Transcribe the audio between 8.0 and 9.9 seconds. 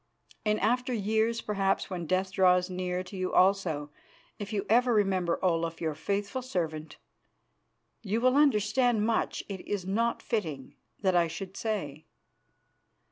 you will understand much it is